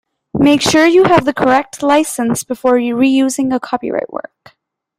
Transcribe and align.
Make 0.33 0.61
sure 0.63 0.87
you 0.87 1.03
have 1.03 1.25
the 1.25 1.31
correct 1.33 1.83
licence 1.83 2.43
before 2.43 2.73
reusing 2.79 3.53
a 3.53 3.59
copyright 3.59 4.11
work 4.11 4.55